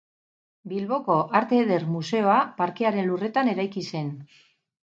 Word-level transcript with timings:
Bilboko 0.71 1.17
Arte 1.41 1.59
Eder 1.65 1.85
Museoa 1.97 2.39
parkearen 2.63 3.13
lurretan 3.13 3.55
eraiki 3.55 3.85
zen. 3.93 4.11